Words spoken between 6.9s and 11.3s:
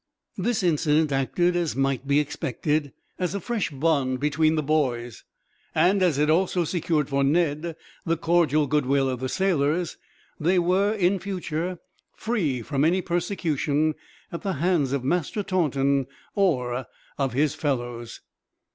for Ned the cordial goodwill of the sailors, they were, in